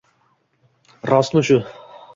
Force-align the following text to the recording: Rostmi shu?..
Rostmi 1.13 1.47
shu?.. 1.51 1.63